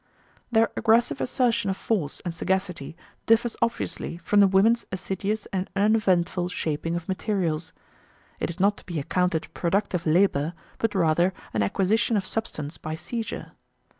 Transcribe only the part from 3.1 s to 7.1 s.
differs obviously from the women's assiduous and uneventful shaping of